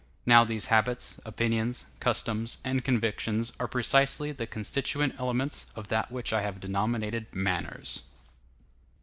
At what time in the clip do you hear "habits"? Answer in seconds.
0.73-1.19